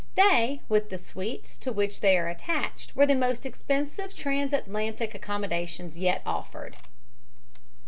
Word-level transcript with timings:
They, 0.15 0.61
with 0.67 0.89
the 0.89 0.97
suites 0.97 1.59
to 1.59 1.71
which 1.71 1.99
they 1.99 2.17
are 2.17 2.27
attached, 2.27 2.95
were 2.95 3.05
the 3.05 3.13
most 3.13 3.45
expensive 3.45 4.15
transatlantic 4.15 5.13
accommodations 5.13 5.95
yet 5.99 6.23
offered. 6.25 6.75